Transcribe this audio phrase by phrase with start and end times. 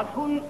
[0.00, 0.49] Saturn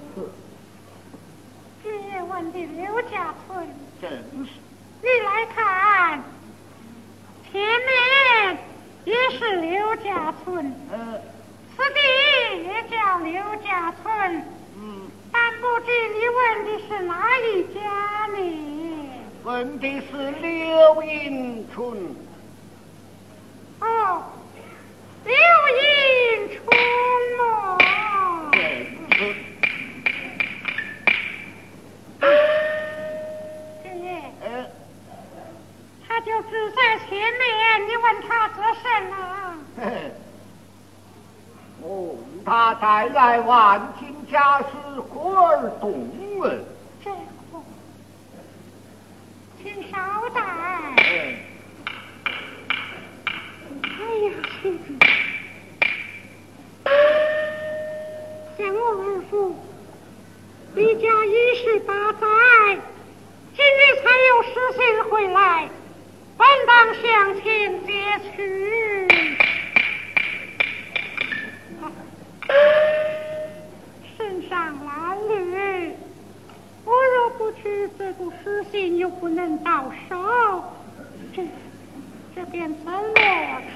[82.52, 82.86] 变ป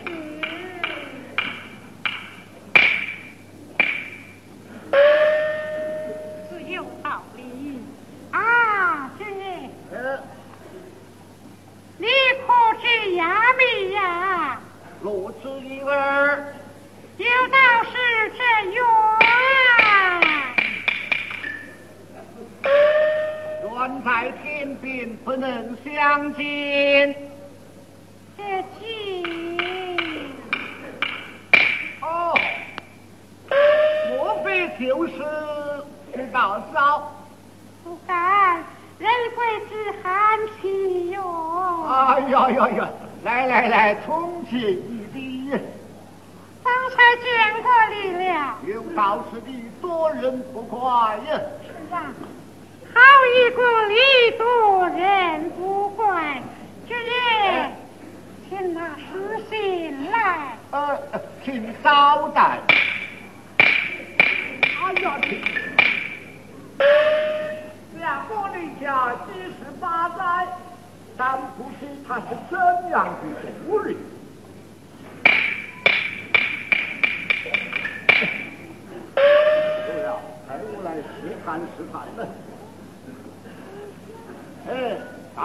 [0.09, 0.44] ลี่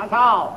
[0.10, 0.54] 嫂。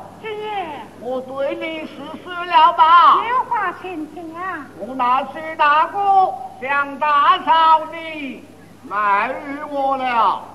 [1.00, 3.24] 我对你实施了吧？
[3.28, 8.44] 有话请讲、我那是大哥向大嫂你
[8.88, 10.48] 卖与我了。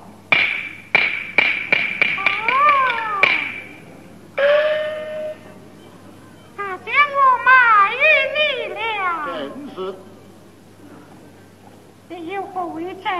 [12.73, 13.12] 为证，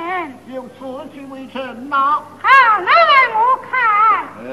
[0.48, 2.22] 有此据为证吗？
[2.42, 2.48] 好，
[2.80, 3.72] 那来我看。
[4.46, 4.48] 哎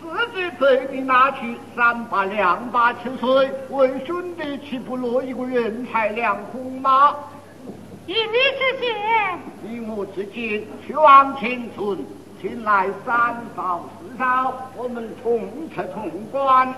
[0.00, 7.14] 自己被你拿去三把两把钱水，为兄弟岂不落一个人财两空吗？
[8.06, 8.18] 一你
[8.58, 8.88] 之间，
[9.64, 11.98] 一我之间，去往前村，
[12.40, 16.72] 请来三嫂四嫂，我们同吃同关。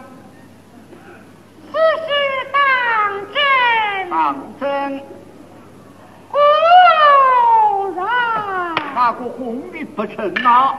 [1.70, 2.08] 此事
[2.50, 2.56] 当
[3.34, 4.98] 真，当真，
[6.30, 6.40] 果
[7.94, 8.06] 然，
[8.94, 10.78] 那个红的不成了、啊。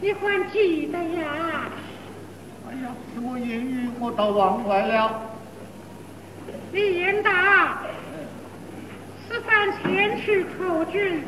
[0.00, 1.68] 你还记得呀？
[2.68, 5.20] 哎呀，什么言语我倒忘怀了。
[6.72, 7.78] 李彦达，
[9.28, 11.22] 此番前去投军，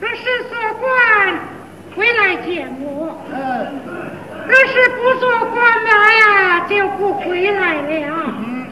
[0.00, 1.38] 若是做官
[1.96, 3.66] 回来见我，嗯
[4.46, 8.34] 若是不做官了呀，就不回来了。
[8.46, 8.66] 嗯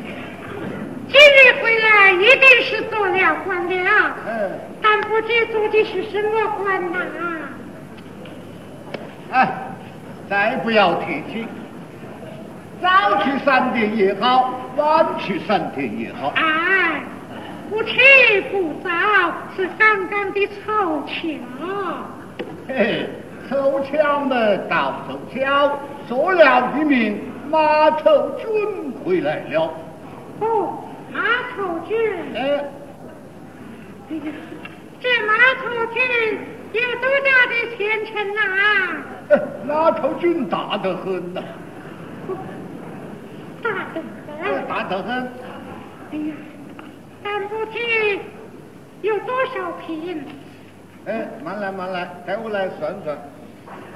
[1.09, 4.51] 今日回来一定是做了官了，嗯，
[4.81, 7.32] 但不知做的是什么官呐？
[9.33, 9.49] 哎，
[10.29, 11.47] 再不要提起。
[12.81, 16.33] 早去三天也好，晚去三天也好。
[16.37, 17.01] 哎，
[17.71, 17.97] 不迟
[18.51, 18.91] 不早，
[19.57, 21.13] 是刚刚的凑巧。
[22.69, 23.09] 嘿嘿，
[23.49, 24.37] 凑巧嘛，
[24.69, 25.79] 倒凑巧，
[26.09, 29.73] 说了一名马头军回来了。
[30.41, 31.21] 哦，马
[31.57, 31.97] 头军，
[32.35, 32.65] 哎，
[35.01, 36.03] 这马头军
[36.73, 38.41] 有多大的前程呐、
[39.31, 41.43] 哎马头军大得很呐、
[42.29, 42.37] 哦
[43.63, 44.03] 大得
[44.43, 44.67] 哎很。
[44.69, 45.29] 大得很。
[46.13, 46.35] 哎呀，
[47.23, 47.79] 但不知
[49.03, 50.25] 有多少瓶？
[51.07, 53.17] 哎，慢来慢来，带我来算算。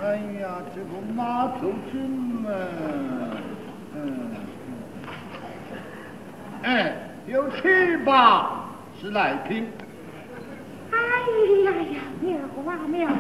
[0.03, 2.01] 哎呀，这个马头军
[2.43, 2.51] 嘛，
[3.95, 4.31] 嗯，
[6.63, 6.95] 哎，
[7.27, 8.65] 有七八
[9.01, 9.65] 十来匹。
[10.93, 10.97] 哎
[11.65, 12.37] 呀呀，妙
[12.73, 13.13] 啊妙啊！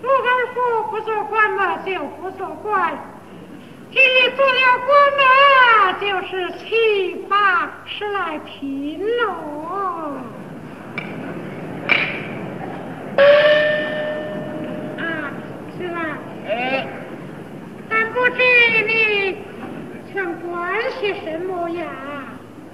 [0.00, 0.56] 我二夫
[0.90, 2.92] 不做官嘛，就不做官；
[3.90, 10.12] 今日做了官嘛，就是七八十来匹喽。
[14.98, 15.32] 啊，
[15.76, 16.18] 是吧？
[16.48, 16.86] 哎，
[17.88, 18.38] 但不知
[18.86, 19.36] 你
[20.14, 21.84] 想管些什么呀？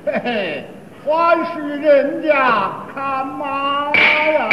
[0.05, 0.64] 嘿嘿，
[1.07, 4.48] 还是人家看马呀。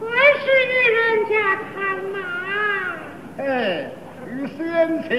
[0.00, 0.06] 还
[0.38, 1.32] 是与人家
[1.74, 1.74] 看
[2.12, 2.16] 马。
[3.38, 3.42] 哎，
[4.26, 4.58] 与先
[5.02, 5.10] 前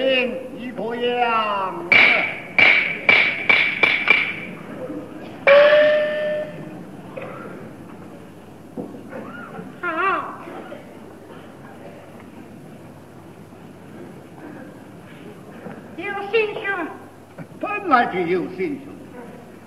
[18.28, 18.86] 有兴趣，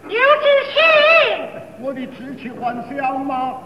[0.08, 0.80] 有志气。
[1.82, 3.60] 我的志气还小吗？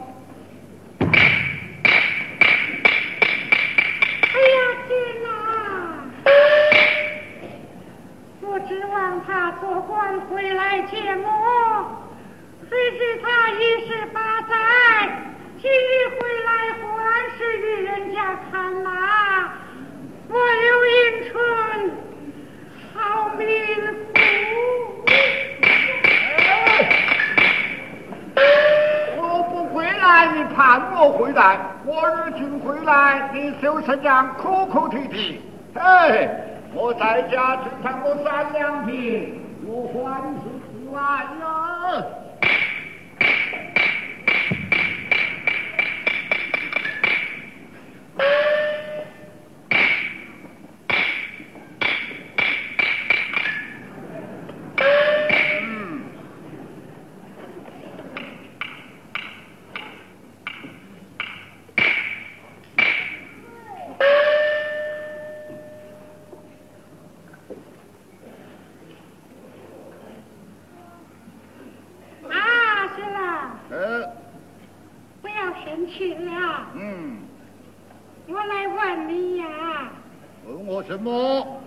[81.10, 81.62] 问我？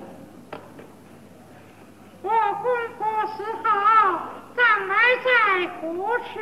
[2.23, 2.31] 我
[2.63, 4.23] 公婆四号
[4.55, 6.39] 葬埋在何处？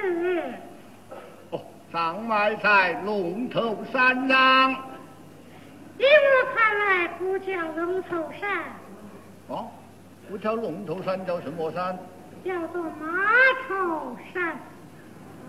[1.50, 4.72] 哦，葬埋在龙头山上。
[5.98, 8.64] 依我看来，不叫龙头山，
[9.48, 9.70] 哦，
[10.28, 11.98] 不叫龙头山，叫什么山？
[12.44, 13.16] 叫做马
[13.68, 14.56] 头山。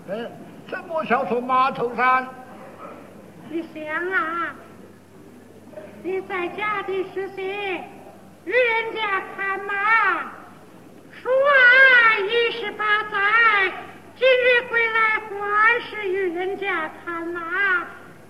[0.10, 0.30] 哎，
[0.70, 2.28] 怎么叫做马头山？
[3.50, 4.56] 你想啊，
[6.04, 7.44] 你在家的时些，
[8.46, 9.74] 与人家看嘛，
[11.12, 13.72] 说啊一十八载，
[14.18, 17.40] 今日归来还是与人家看马，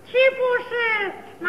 [0.04, 0.70] 岂不是
[1.40, 1.48] 马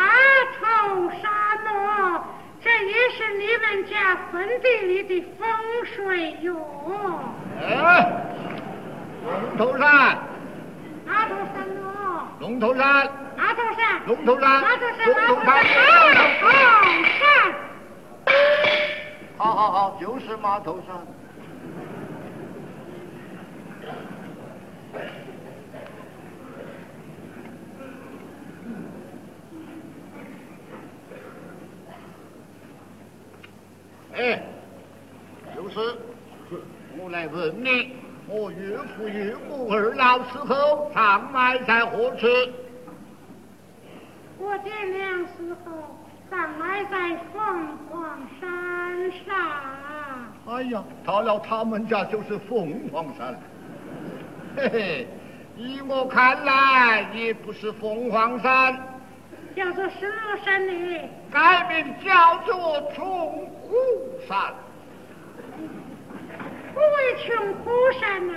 [0.60, 1.26] 头山
[1.66, 2.26] 么？
[2.64, 5.46] 这也是你们家坟地里的风
[5.94, 6.56] 水哟。
[7.62, 7.66] 哎，
[9.26, 10.18] 龙头山，
[11.06, 11.83] 马头山哦，
[12.44, 17.56] 龙头山，马头山，龙头山，马头山，龙头山，马头山。
[19.38, 20.94] 好好好，就是马头山。
[34.16, 34.44] 哎，
[35.56, 35.96] 就是，
[36.98, 38.03] 我来问你。
[38.28, 42.28] 我岳父岳母二老死后葬埋在何处？
[44.40, 45.72] 我爹娘死后
[46.30, 49.36] 葬埋在凤凰山上。
[50.48, 53.38] 哎呀，到了他们家就是凤凰山。
[54.58, 55.08] 嘿嘿，
[55.58, 58.76] 依我看来，也不是凤凰山，
[59.56, 61.10] 叫做什么山呢？
[61.32, 63.76] 改名叫做穷苦
[64.28, 64.54] 山。
[66.74, 67.70] 不为穷苦
[68.00, 68.34] 山呐？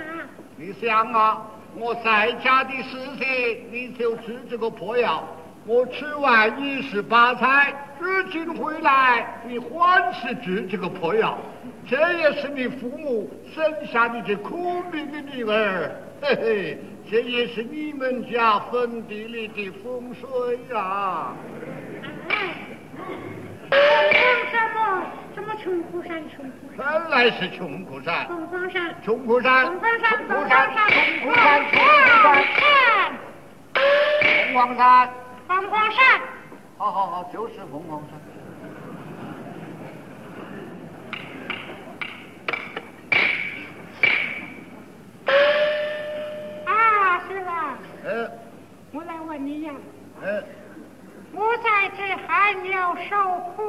[0.55, 5.27] 你想啊，我在家的时节，你就吃这个破药。
[5.65, 11.37] 我吃完一十八菜，如今回来，你欢喜治这个破药，
[11.85, 16.77] 这也是你父母生下你这苦命的女儿，嘿嘿，
[17.11, 21.33] 这也是你们家坟地里的风水呀。
[25.63, 26.21] 穷苦山？
[26.29, 28.27] 穷苦山，原来是穷苦山。
[28.27, 32.67] 凤凰山，穷苦山，穷苦山，穷苦山，穷苦山，
[34.53, 35.09] 凤凰山。
[35.47, 36.21] 凤凰山，
[36.77, 38.19] 好好好，就是凤凰山。
[46.65, 47.77] 啊，是吧？
[48.05, 48.31] 嗯。
[48.91, 49.73] 我来问你呀。
[50.21, 50.43] 嗯。
[51.33, 53.63] 我在这寒窑受苦，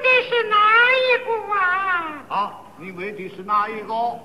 [0.00, 0.56] 的是哪
[0.96, 2.24] 一个啊？
[2.28, 3.94] 啊，你为的是哪一个？
[3.94, 4.20] 我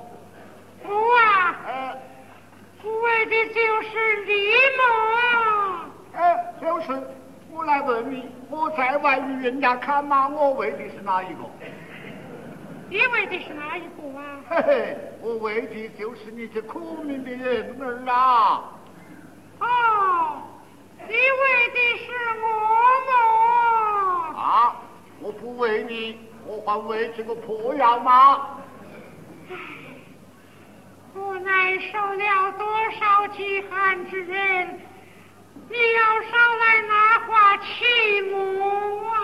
[1.18, 1.56] 啊。
[1.68, 1.98] 呃。
[2.86, 4.84] 为的就是李某。
[6.14, 6.88] 哎，就是，
[7.50, 11.42] 我来问你，我在外与人家看马，我为的是哪一个？
[12.88, 14.22] 你为的是哪一个啊？
[14.48, 18.72] 嘿嘿，我为的就是你这苦命的人儿啊！
[19.60, 20.38] 哦，
[21.00, 22.12] 你为的是
[22.44, 22.48] 我
[24.32, 24.40] 吗？
[24.40, 24.76] 啊，
[25.26, 28.60] 我不为你，我还为这个破药吗？
[31.16, 34.80] 我奈受了多少饥寒之人，
[35.68, 39.16] 你要少来拿话欺母啊！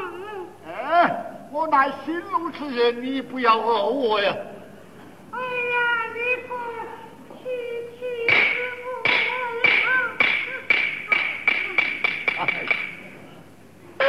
[0.66, 1.16] 哎，
[1.52, 4.36] 我乃心路之人，你不要讹我呀！
[5.30, 6.56] 哎呀，你不
[7.36, 7.44] 欺
[8.00, 8.00] 欺
[8.88, 8.90] 我！
[14.00, 14.02] 不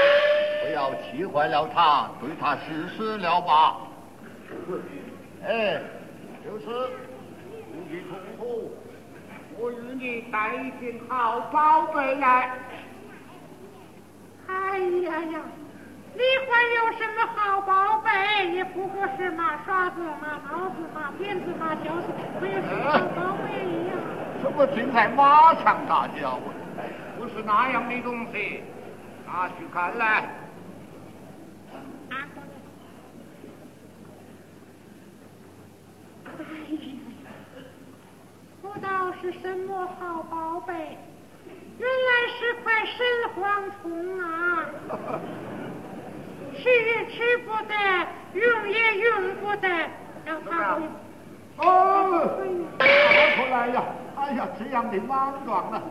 [0.82, 3.76] 要气坏了他，对他实施了吧？
[5.46, 5.80] 哎，
[6.44, 6.66] 就是。
[7.88, 8.72] 你痛苦，
[9.58, 12.50] 我与你带一件好宝贝来。
[14.46, 15.40] 哎呀呀，
[16.14, 18.50] 你还有什么好宝贝？
[18.52, 22.08] 也不过是马刷子、马刀子、马鞭子、马条子，
[22.40, 23.52] 没有什么好宝贝
[23.88, 23.94] 呀。
[24.42, 26.40] 什么正在马场大叫？
[27.18, 28.62] 不是那样的东西，
[29.26, 30.24] 拿去看来。
[36.21, 36.44] 哎呀。
[38.62, 40.72] 不知道是什么好宝贝，
[41.78, 42.96] 原来是块神
[43.34, 43.42] 黄
[43.82, 44.22] 虫啊！
[46.56, 47.74] 吃也吃不得，
[48.34, 49.68] 用也用不得，
[50.24, 50.82] 让他回。
[51.58, 52.38] 哦，
[52.78, 52.82] 我
[53.36, 53.82] 出来呀！
[54.16, 55.82] 哎呀，这样的莽撞啊！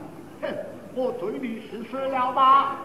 [0.42, 0.48] 哼，
[0.96, 2.78] 我对你实施了吧？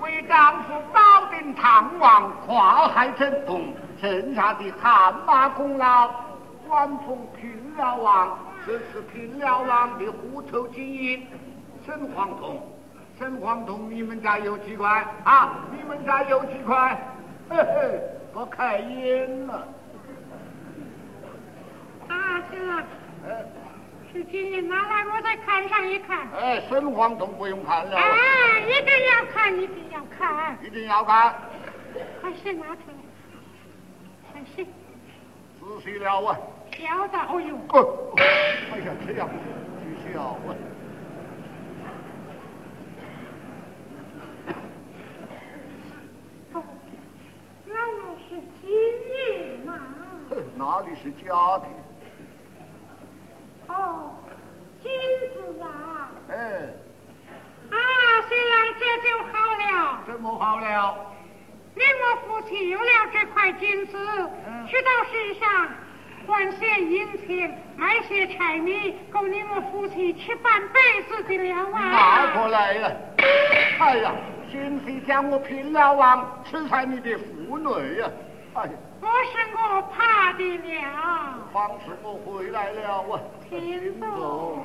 [0.00, 6.10] 为丈夫保定唐王，跨海征东，剩下的汗马功劳，
[6.74, 8.36] 官封平辽王。
[8.66, 11.24] 这是平辽王的虎头金印，
[11.86, 12.60] 沈黄铜。
[13.16, 15.60] 沈黄铜，你们家有几块啊？
[15.70, 17.00] 你们家有几块？
[17.48, 18.00] 嘿嘿，
[18.32, 19.68] 我开眼了。
[22.08, 22.84] 啊，行了。
[23.24, 23.44] 哎，
[24.12, 26.26] 是金印，拿来我再看上一看。
[26.36, 27.96] 哎，沈黄铜不用看了。
[27.96, 30.58] 哎，一定要看，一定要看。
[30.60, 31.36] 一定要看。
[32.20, 34.32] 快些拿出来。
[34.32, 34.64] 快些。
[34.64, 36.36] 仔细了啊。
[36.84, 37.56] 晓得，哎呦！
[38.70, 39.26] 哎呀，这样
[39.80, 40.54] 必须要问。
[46.52, 46.62] 哦，
[47.64, 47.80] 原来
[48.28, 49.80] 是金银嘛！
[50.56, 51.64] 哪里是假的？
[53.68, 54.14] 哦，
[54.82, 54.92] 金
[55.32, 56.12] 子啊！
[56.28, 56.34] 哎。
[57.70, 57.76] 啊，
[58.28, 59.64] 虽然这就好了。
[60.06, 60.62] 怎么好了？
[61.74, 63.96] 你我夫妻有了这块金子，
[64.68, 65.68] 去到世上。
[66.26, 71.80] 换些银钱，买些柴米，够你们夫妻吃半辈子的了啊！
[71.90, 72.92] 拿过来呀！
[73.78, 74.12] 哎呀，
[74.50, 78.10] 贤妃将我拼了王，吃才你的妇女呀！
[78.54, 81.48] 哎呀，不是我怕的了。
[81.52, 83.20] 方是我回来了啊！
[83.48, 84.64] 听懂。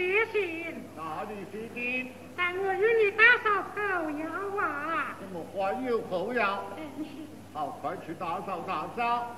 [0.00, 2.10] 谢谢，哪里谢的？
[2.34, 4.24] 但我与你打扫后窑
[4.58, 5.14] 啊！
[5.20, 6.64] 我们欢迎后窑，
[7.52, 9.36] 好，快去打扫打扫。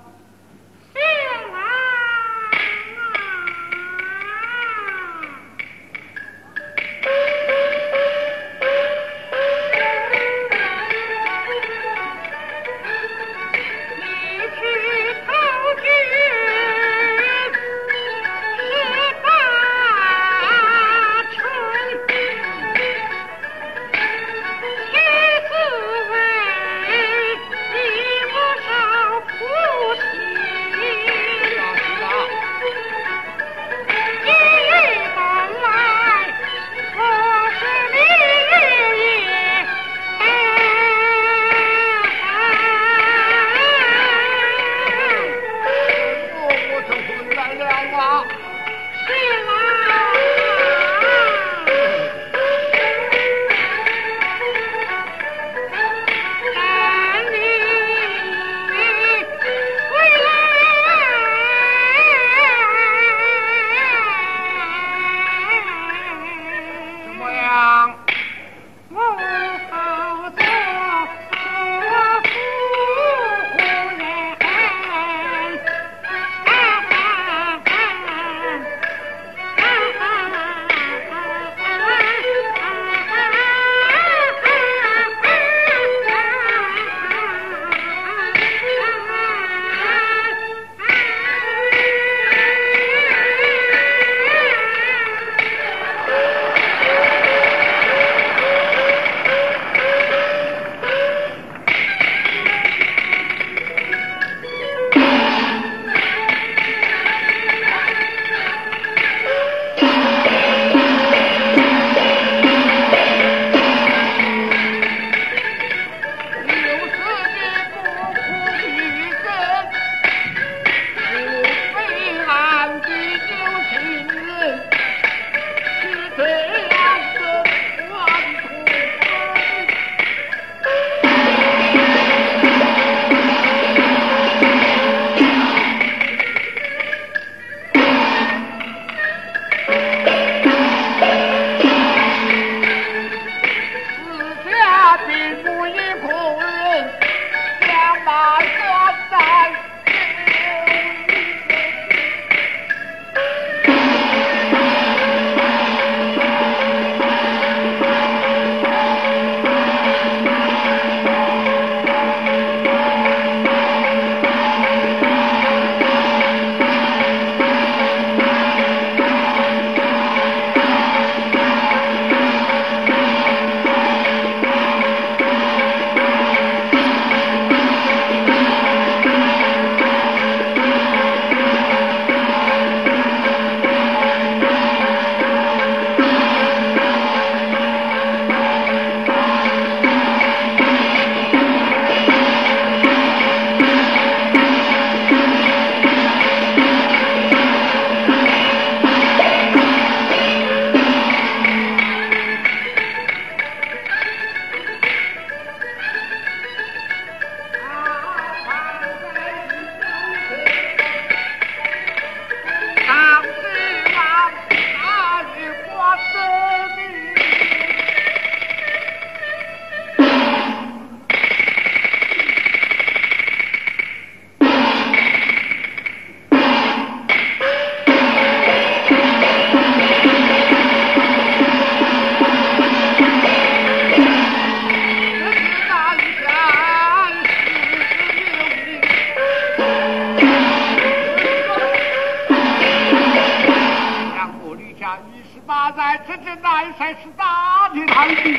[245.76, 248.38] 在这只来才是大的堂弟。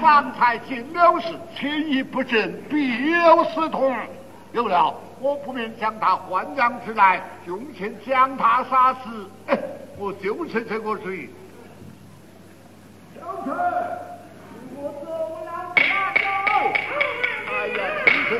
[0.00, 1.28] 方才进了事，
[1.58, 3.96] 情意不正，必有私通。
[4.52, 9.28] 有了，我不免将他豢养之来，用钱将他杀死。
[9.98, 11.28] 我就是这个主意。
[13.14, 13.54] 小陈，
[14.76, 15.10] 我走
[15.44, 16.24] 了，马走。
[17.48, 17.78] 哎呀，
[18.30, 18.32] 这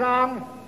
[0.00, 0.59] song.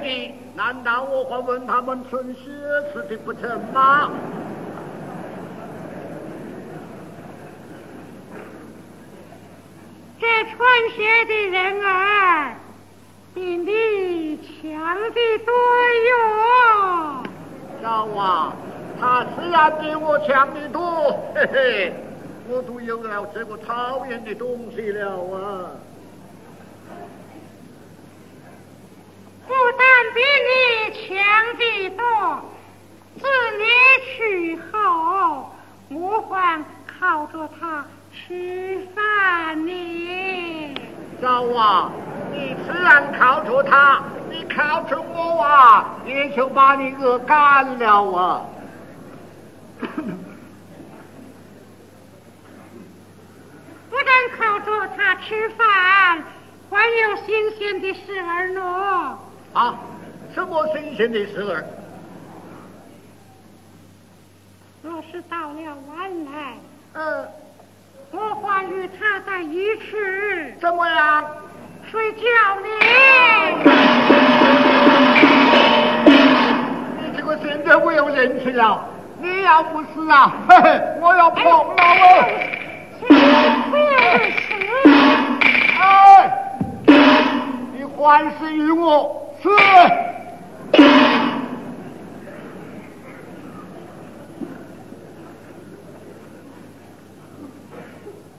[0.00, 0.34] 个。
[0.56, 2.40] 难道我还问他们存血
[2.92, 4.10] 吃的不成吗？
[10.20, 10.58] 这穿
[10.94, 12.54] 鞋的人儿
[13.34, 15.50] 比你强的多
[16.10, 17.24] 哟！
[17.80, 18.52] 小娃，
[19.00, 21.92] 他虽然比我强的多，嘿嘿，
[22.50, 25.70] 我都有了这个讨厌的东西了啊！
[30.12, 30.54] 比你
[31.06, 31.08] 强
[31.56, 32.02] 的多，
[33.20, 33.26] 自
[33.58, 33.64] 你
[34.16, 35.52] 去后，
[35.88, 40.74] 我还靠着他吃饭呢。
[41.20, 41.90] 小娃，
[42.32, 48.42] 你自然靠着他，你靠着我啊，也就把你饿干了啊。
[53.90, 56.24] 不但靠着他吃饭，
[56.70, 59.18] 还有新鲜的事儿呢。
[59.52, 59.74] 啊，
[60.40, 61.62] 什么新鲜的事儿？
[64.82, 66.54] 若是到了晚来，
[66.94, 67.28] 呃，
[68.10, 69.92] 我还与他在一起
[70.58, 71.22] 怎么样？
[71.90, 72.22] 睡觉
[72.56, 72.68] 呢。
[76.96, 78.82] 你这个现在我有人气了，
[79.20, 82.24] 你要不死啊，嘿嘿，我要碰了我。
[82.98, 83.06] 请
[83.70, 84.54] 不要如此。
[85.78, 86.32] 哎，
[87.74, 89.50] 你还是与我死。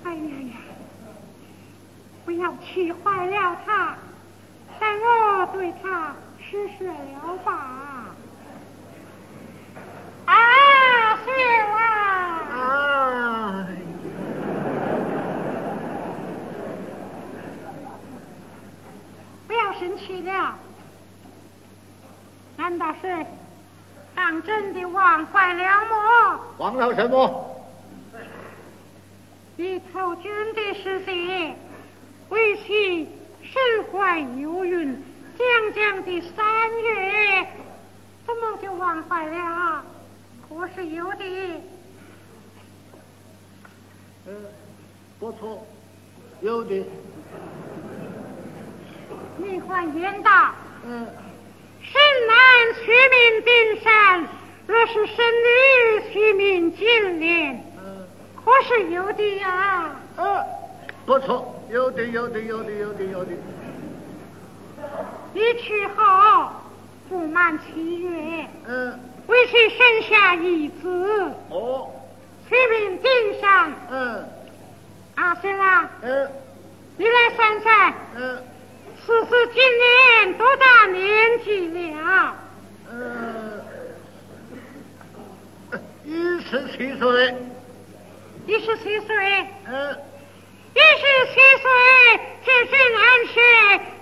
[0.03, 0.55] 哎呀呀！
[2.25, 3.95] 不要气坏了他，
[4.79, 8.15] 但我对他施舍了吧。
[10.25, 10.33] 啊，
[11.25, 11.29] 是
[11.71, 11.77] 啊，
[12.53, 13.77] 哎，
[19.47, 20.55] 不要生气了。
[22.61, 23.25] 难道是
[24.13, 26.39] 当真的忘怀了么？
[26.59, 27.57] 忘了什么？
[29.57, 31.55] 你投军的时节，
[32.29, 33.09] 为其
[33.41, 33.59] 身
[33.91, 34.95] 怀有孕，
[35.35, 36.45] 将将的三
[36.83, 37.47] 月，
[38.27, 39.83] 怎么就忘怀了？
[40.47, 41.61] 可是有的。
[44.27, 44.33] 呃，
[45.19, 45.65] 不错，
[46.41, 46.85] 有的。
[49.37, 50.53] 你还言道，
[50.85, 51.07] 嗯，
[51.91, 52.35] 神男
[52.75, 54.27] 取名丁山，
[54.67, 58.07] 若是生女取名金莲，嗯，
[58.43, 59.91] 可是有的呀。
[60.15, 60.45] 呃，
[61.05, 63.31] 不错，有的，有的，有的，有的，有的。
[65.33, 66.49] 你去后
[67.09, 71.89] 不满七月，嗯，为其生下一子，哦，
[72.47, 73.73] 取名丁山。
[73.89, 74.25] 嗯，
[75.15, 76.31] 阿生啊，嗯，
[76.97, 78.43] 你来算算，嗯，
[79.05, 82.35] 此子今年多大年纪了？
[82.91, 83.63] 呃，
[86.05, 87.35] 一十七岁。
[88.45, 89.15] 一十七岁。
[89.65, 89.95] 呃，
[90.73, 91.69] 一十七岁，
[92.45, 93.39] 这是难事，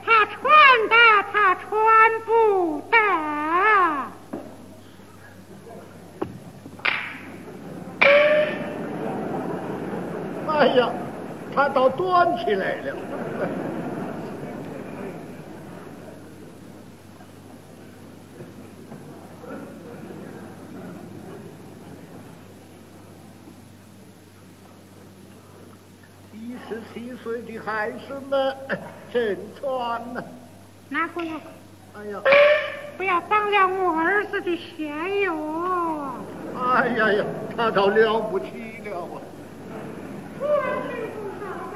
[0.05, 0.37] 他穿
[0.89, 0.95] 的
[1.31, 1.65] 他穿
[2.25, 2.29] 不
[2.91, 2.97] 得。
[10.47, 10.91] 哎呀，
[11.55, 12.95] 他倒端起来了。
[26.33, 27.97] 一十七岁的孩子
[28.29, 28.55] 们
[29.11, 30.23] 真穿呐！
[30.89, 31.31] 拿过来，
[31.97, 32.19] 哎呀，
[32.95, 34.87] 不要脏了我儿子的鞋
[35.21, 36.13] 哟。
[36.55, 37.23] 哎呀呀，
[37.57, 38.45] 他倒了不起
[38.85, 39.17] 了啊！
[40.39, 40.45] 我
[40.85, 41.41] 是不好
[41.73, 41.75] 的，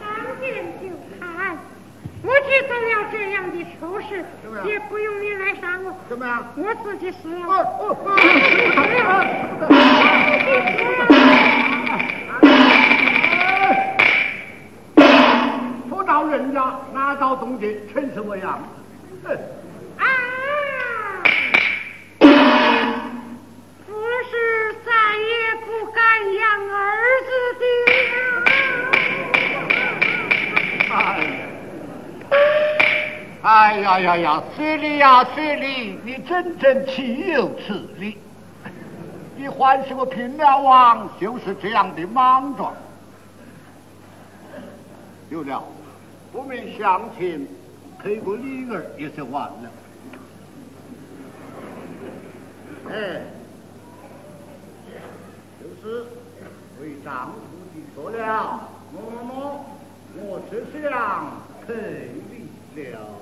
[0.00, 0.06] 当
[0.40, 0.44] 见
[0.80, 0.82] 就
[1.18, 1.20] 看。
[2.24, 4.24] 我知道了这样的丑事
[4.64, 6.46] 也不用你来杀我，怎么样？
[6.56, 7.42] 我自己死了。
[16.12, 18.62] 到人家，哪到东京成什么样？
[19.24, 19.34] 哼！
[19.96, 20.04] 啊！
[23.86, 23.94] 不
[24.28, 25.32] 是再也
[25.64, 26.04] 不敢
[26.34, 26.78] 养儿
[27.24, 27.64] 子的
[28.10, 28.12] 了。
[30.90, 30.94] 哎
[31.32, 31.48] 呀！
[33.42, 34.42] 哎呀呀呀！
[34.54, 38.18] 水里呀水里，你真正岂有此理！
[39.34, 42.70] 你还是个平辽王，就是这样的莽撞。
[45.30, 45.64] 有了，
[46.32, 47.46] 不明乡亲，
[47.98, 49.70] 赔个礼儿也是完了。
[52.88, 53.22] 哎，
[55.60, 56.06] 就是
[56.80, 57.34] 为丈夫
[57.74, 58.60] 的错了，
[58.94, 58.96] 喏
[59.28, 59.60] 喏，
[60.16, 61.70] 我只想赔
[62.74, 63.21] 礼了。